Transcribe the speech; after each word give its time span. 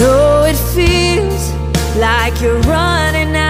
Know 0.00 0.44
it 0.44 0.56
feels 0.56 1.52
like 1.96 2.40
you're 2.40 2.58
running 2.60 3.36
out 3.36 3.49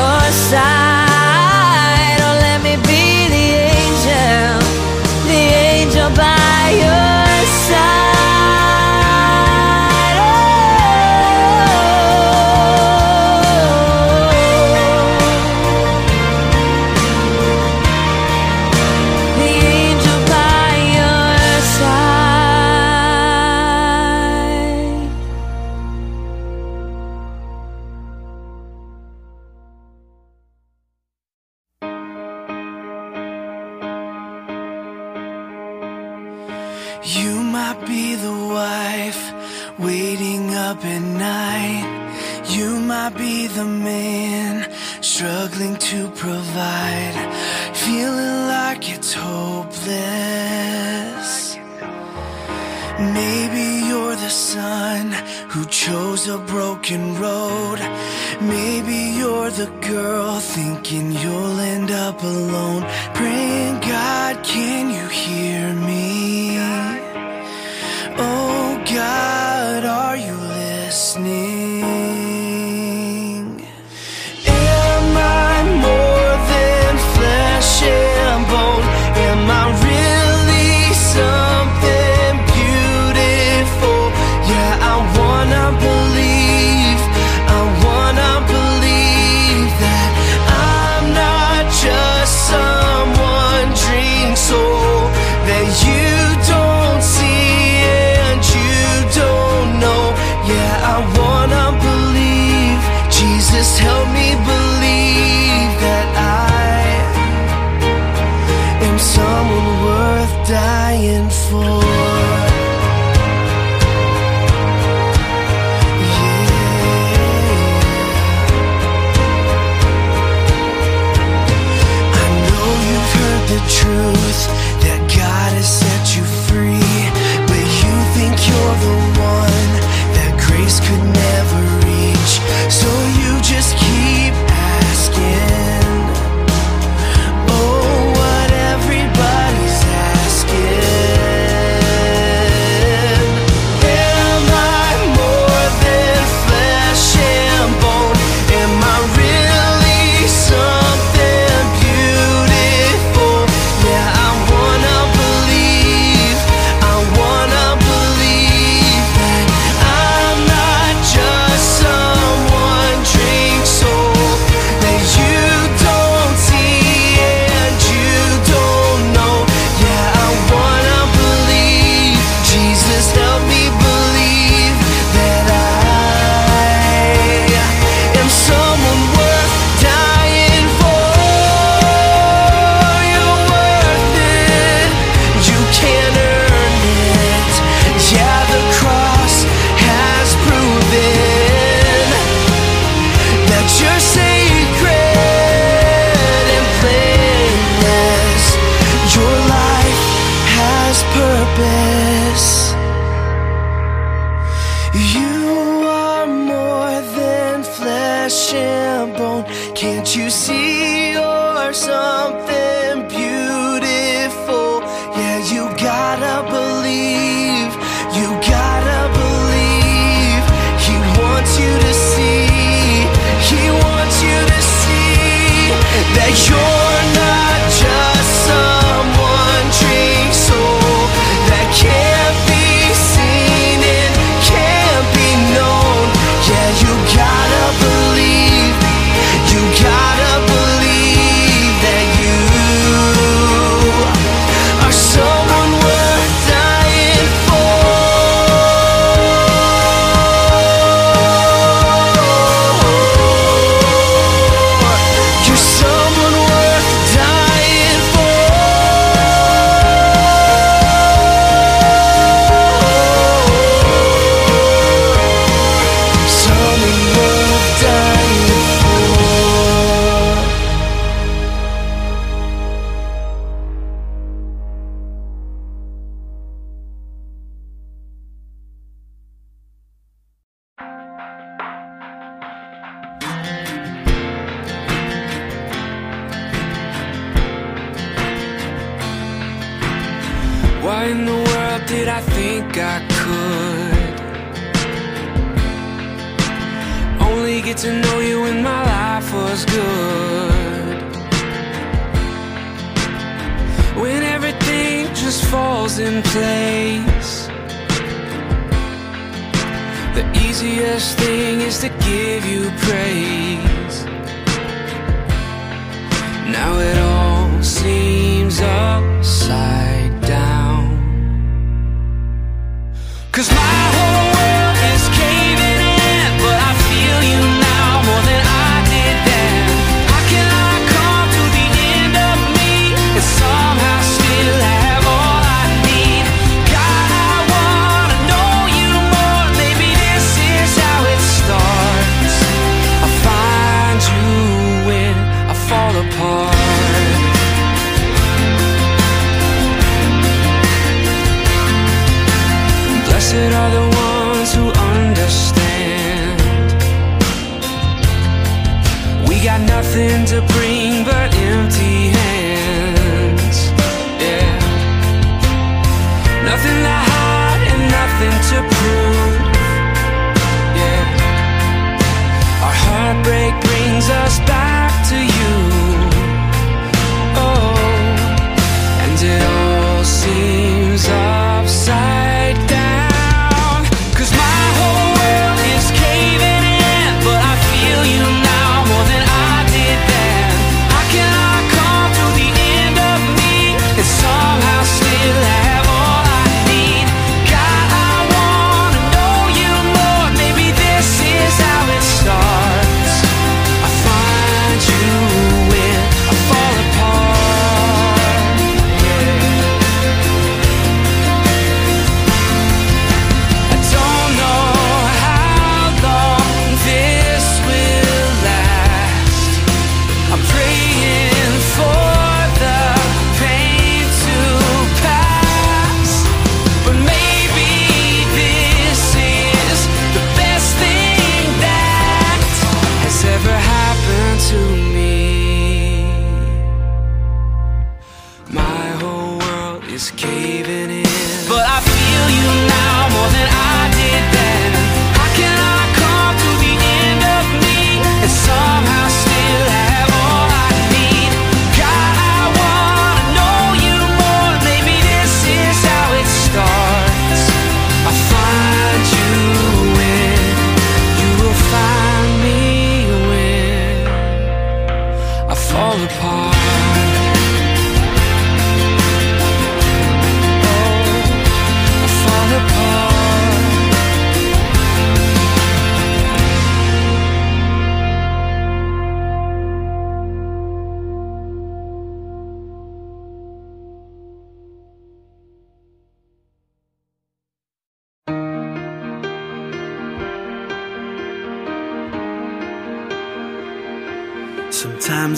You 204.93 205.87
are 205.87 206.27
more 206.27 207.01
than 207.15 207.63
flesh 207.63 208.53
and 208.53 209.15
bone. 209.15 209.45
Can't 209.73 210.15
you 210.15 210.29
see 210.29 211.13
you're 211.13 211.73
something? 211.73 212.60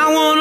I 0.00 0.06
want 0.14 0.37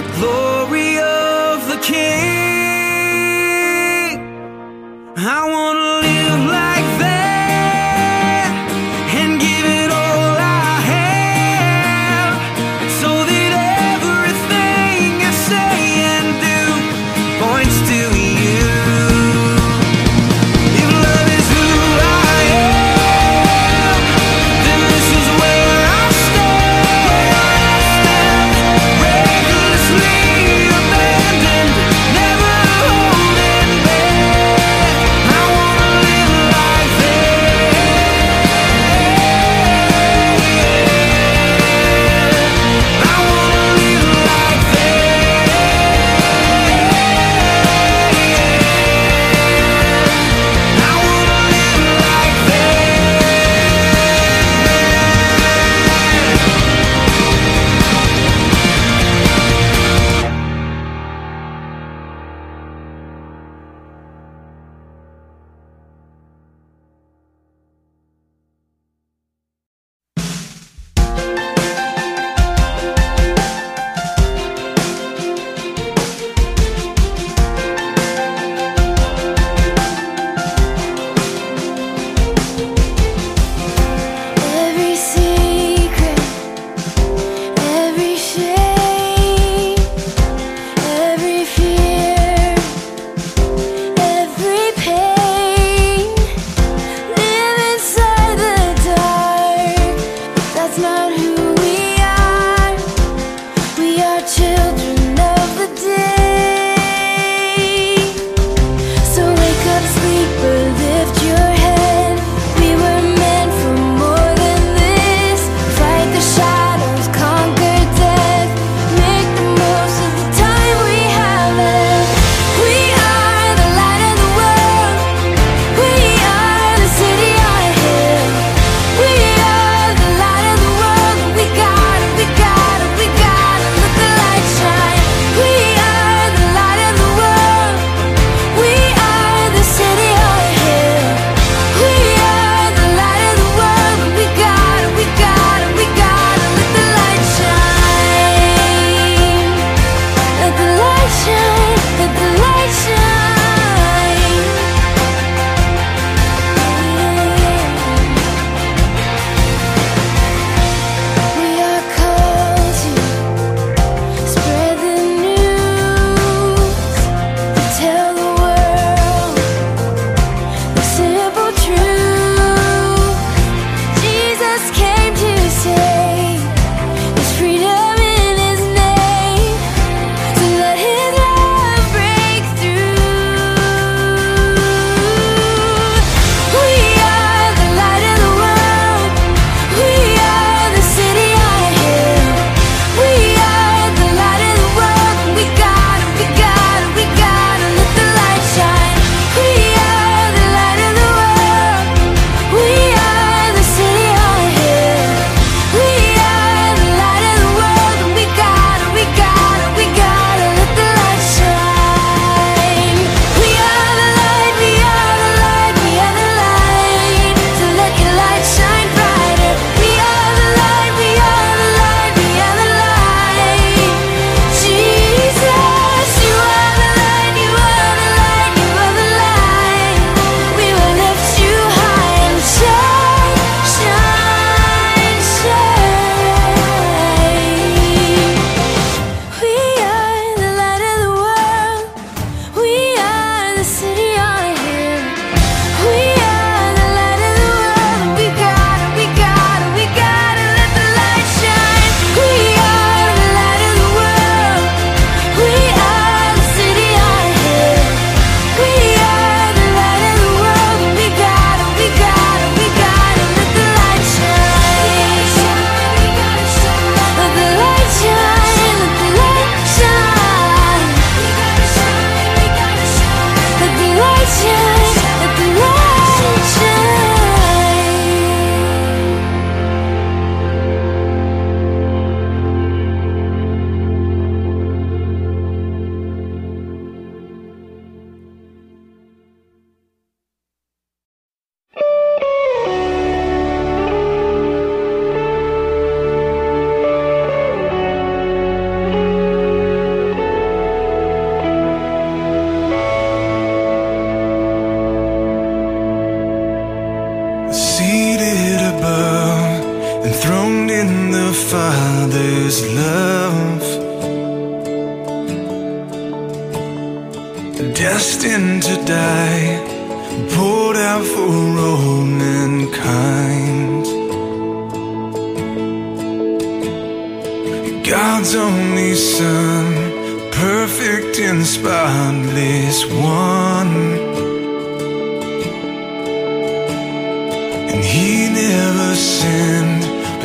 the 0.00 0.08
glory 0.18 0.98
of 0.98 1.68
the 1.68 1.76
King. 1.82 2.00
I 5.16 5.46
want 5.52 5.79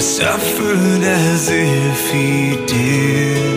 suffered 0.06 1.02
as 1.02 1.50
if 1.50 2.12
he 2.12 2.64
did. 2.68 3.55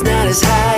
It's 0.00 0.04
not 0.04 0.28
as 0.28 0.42
high 0.44 0.77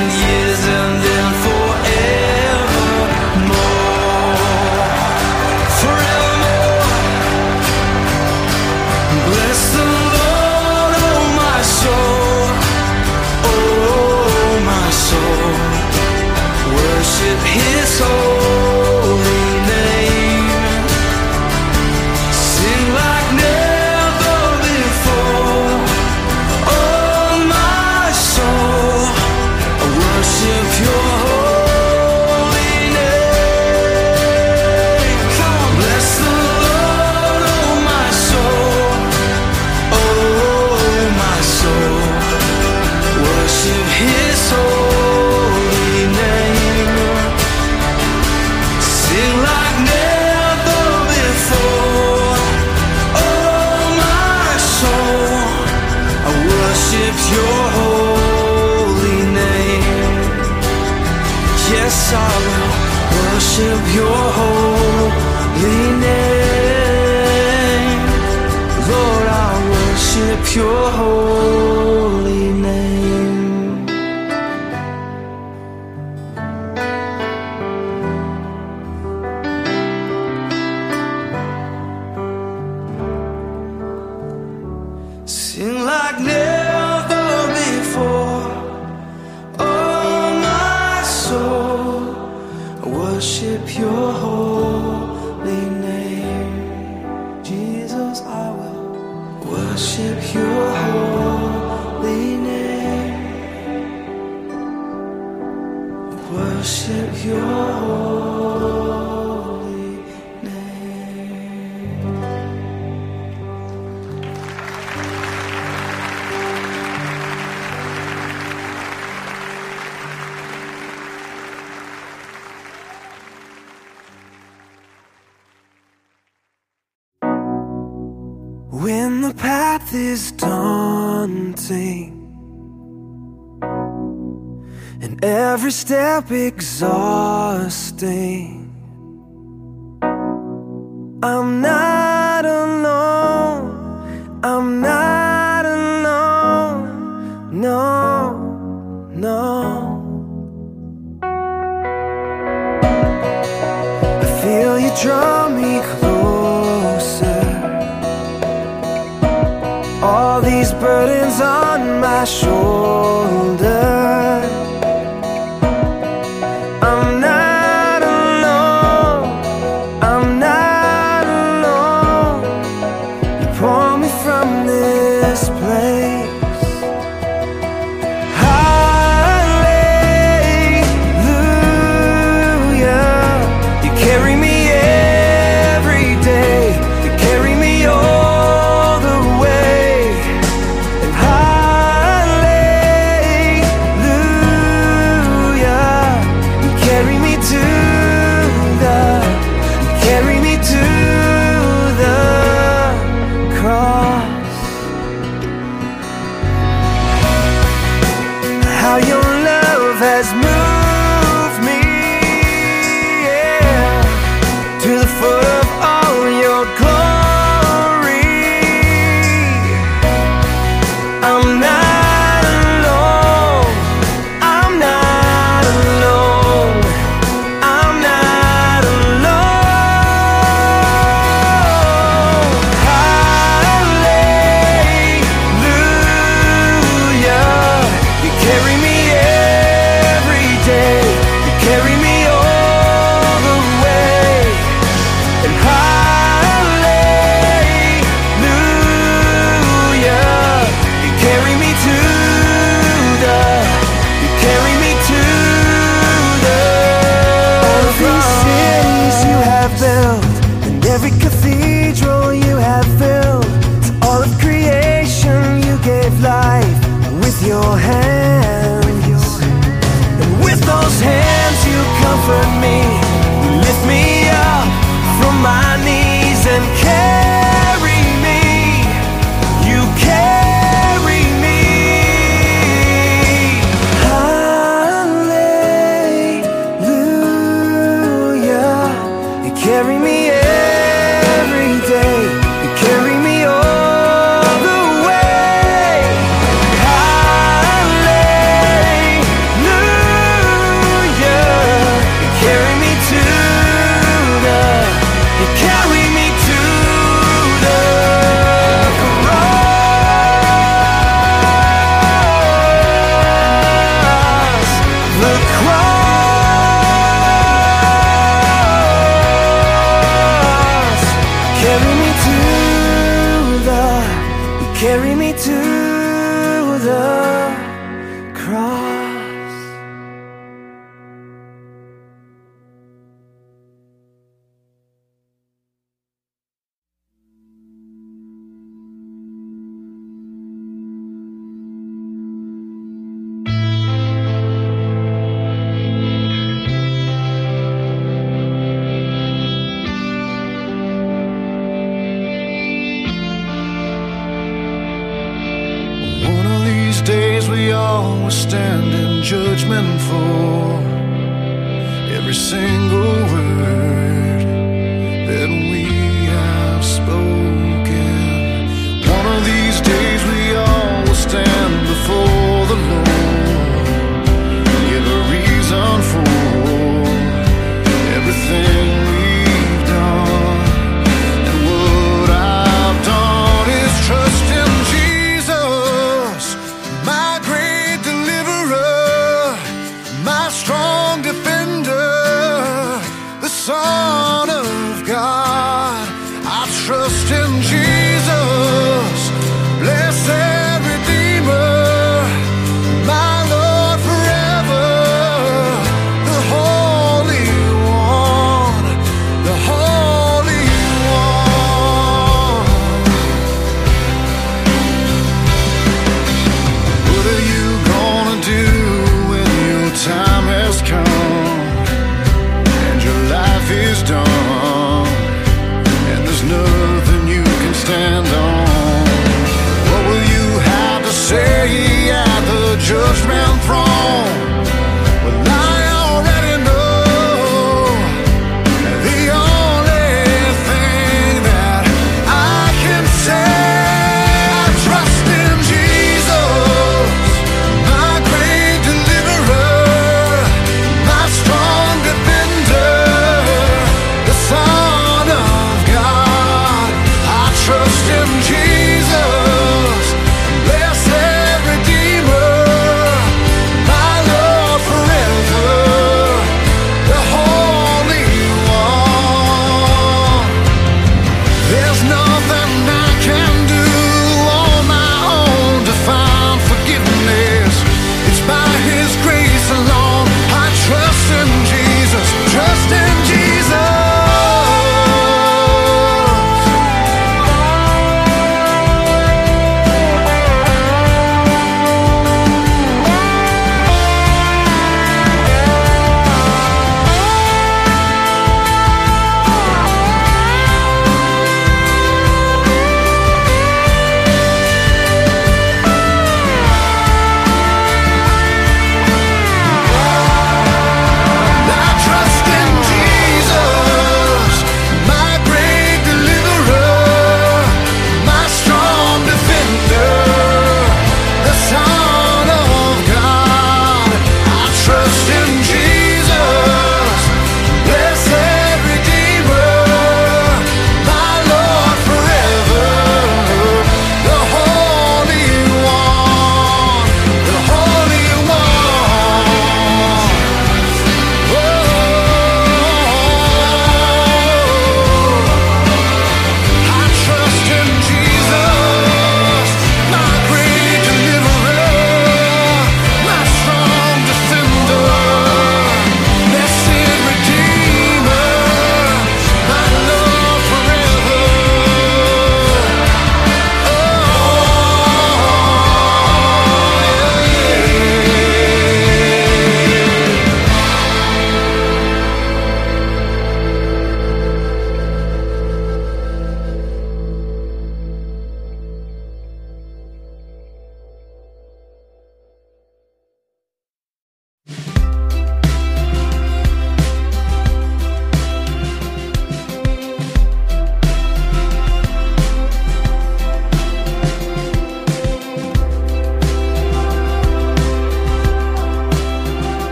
step 136.11 136.31
exhausting. 136.31 136.91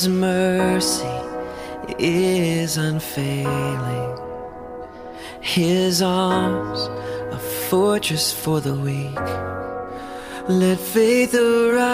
His 0.00 0.08
mercy 0.08 1.14
is 1.98 2.78
unfailing. 2.78 4.16
His 5.42 6.00
arms, 6.00 6.80
a 7.34 7.38
fortress 7.68 8.32
for 8.32 8.62
the 8.62 8.74
weak. 8.74 9.26
Let 10.48 10.80
faith 10.80 11.34
arise. 11.34 11.84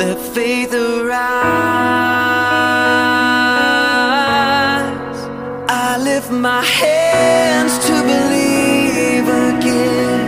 Let 0.00 0.18
faith 0.18 0.72
arise. 0.72 1.28
I 5.68 5.98
lift 6.02 6.30
my 6.30 6.64
hands 6.64 7.78
to 7.86 7.92
believe 8.12 9.28
again. 9.28 10.24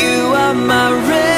You 0.00 0.32
are 0.32 0.54
my 0.54 0.90
refuge. 0.90 1.33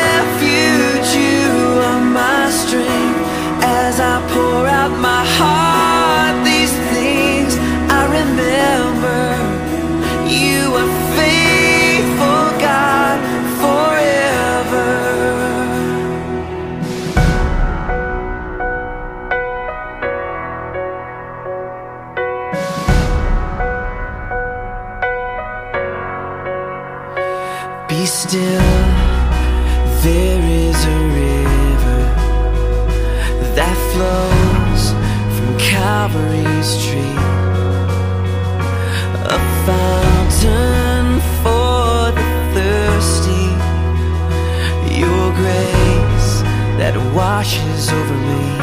over 47.92 48.14
me. 48.14 48.58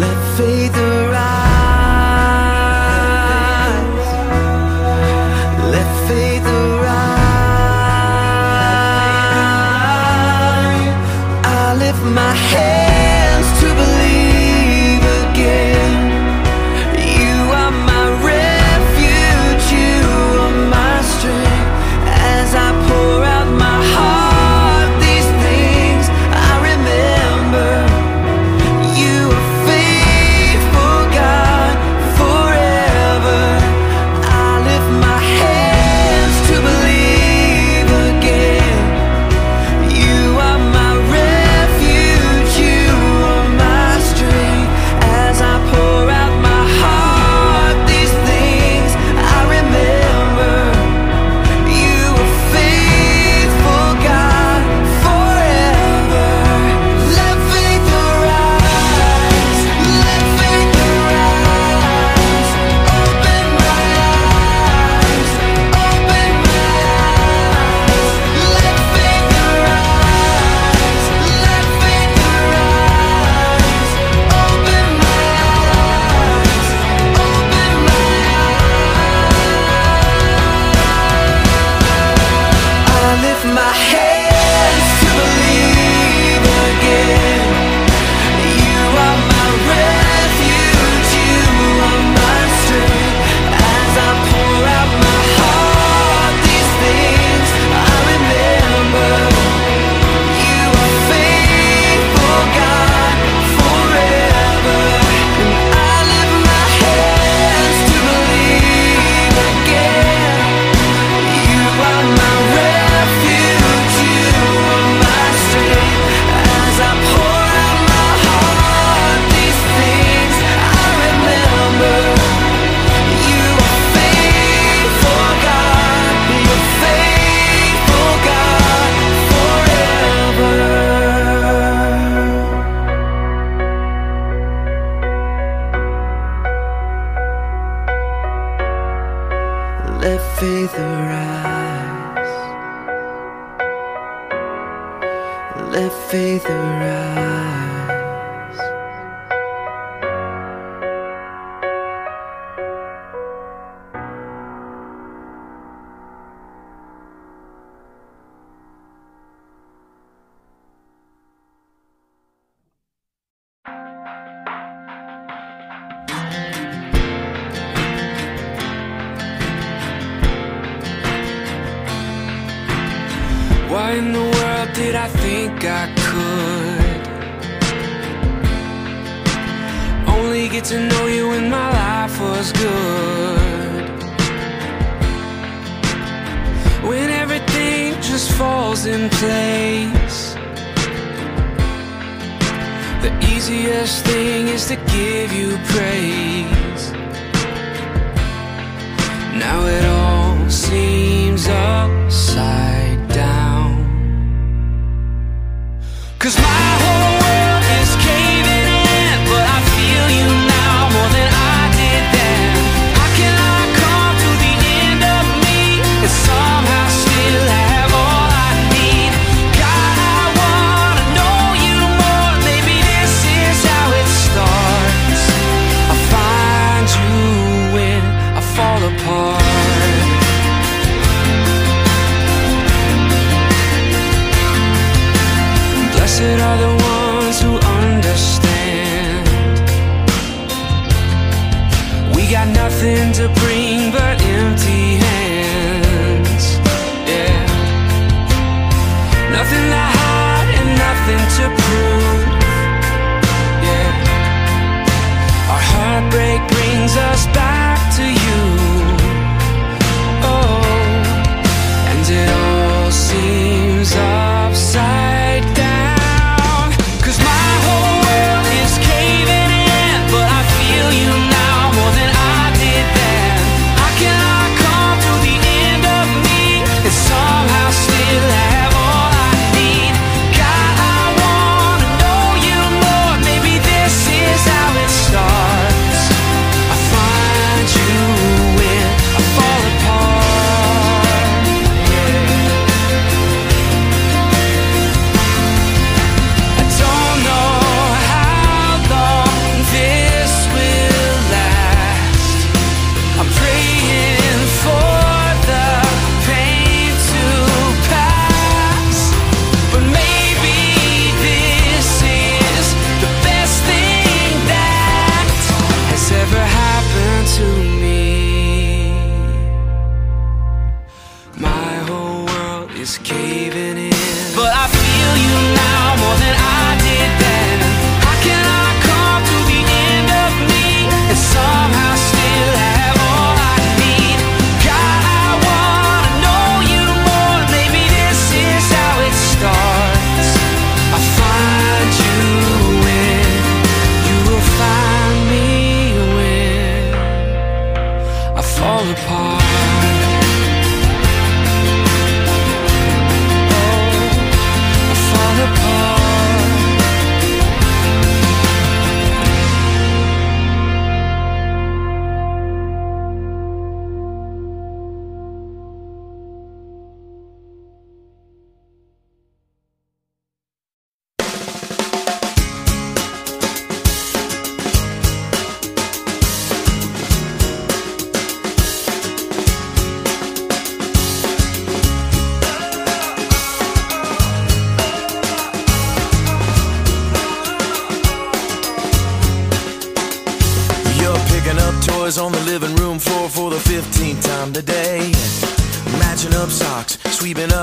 Let 0.00 0.36
faith 0.36 0.76
arise. 0.76 1.45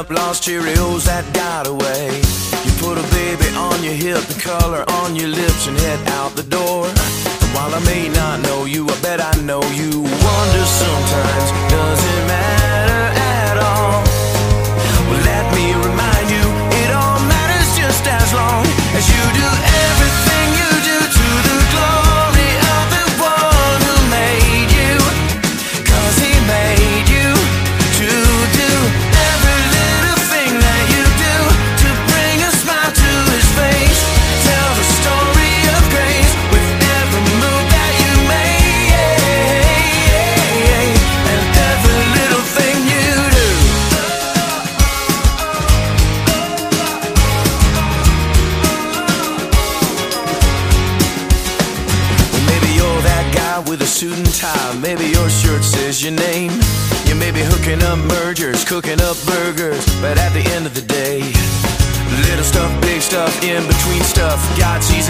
up 0.03 0.09
lost 0.09 0.43
Cheerios 0.43 1.05
that 1.05 1.23
got 1.33 1.67
away. 1.67 2.07
You 2.65 2.71
put 2.79 2.97
a 2.97 3.07
baby 3.13 3.47
on 3.55 3.83
your 3.83 3.93
hip, 3.93 4.21
the 4.27 4.39
color 4.39 4.83
on 4.99 5.15
your 5.15 5.29
lips, 5.29 5.67
and 5.67 5.77
head 5.77 5.99
out 6.19 6.35
the 6.35 6.43
door. 6.43 6.87
And 6.87 7.49
while 7.55 7.73
I 7.73 7.79
may 7.85 8.09
not 8.09 8.41
know 8.41 8.65
you, 8.65 8.87
I 8.89 9.01
bet 9.01 9.21
I 9.21 9.33
know 9.41 9.61
you 9.71 10.01
wonder 10.01 10.65
sometimes. 10.65 11.72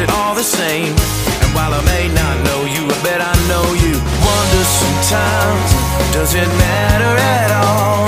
It 0.03 0.09
all 0.11 0.35
the 0.35 0.43
same. 0.43 0.93
And 1.41 1.49
while 1.55 1.73
I 1.73 1.81
may 1.85 2.07
not 2.09 2.35
know 2.43 2.61
you, 2.65 2.83
I 2.85 2.97
bet 3.03 3.21
I 3.21 3.35
know 3.47 3.65
you. 3.83 3.95
Wonder 4.27 4.63
sometimes, 4.81 5.69
does 6.11 6.35
it 6.35 6.49
matter 6.65 7.13
at 7.39 7.51
all? 7.63 8.05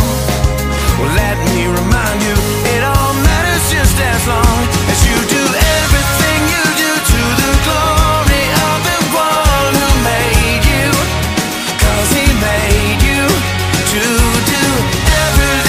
Well, 1.00 1.14
let 1.16 1.38
me 1.48 1.66
remember 1.66 2.55